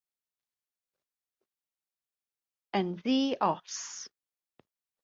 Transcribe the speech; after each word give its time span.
Yn 2.77 2.89
ddi-os! 3.01 3.79